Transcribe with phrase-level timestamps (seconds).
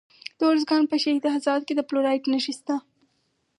[0.37, 2.75] د ارزګان په شهید حساس کې د فلورایټ نښې شته.